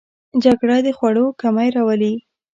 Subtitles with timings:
[0.43, 2.13] جګړه د خوړو کمی راولي